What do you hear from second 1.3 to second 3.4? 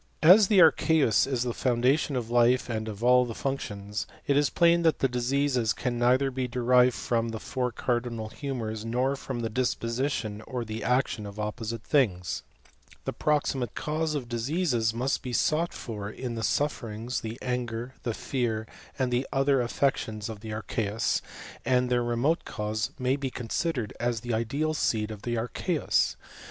the foundation of life d of all the